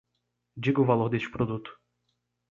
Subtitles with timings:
[0.57, 1.77] Diga o valor deste produto.